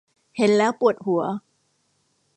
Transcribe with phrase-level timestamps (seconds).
[0.37, 1.23] เห็นแล้วปวดหัว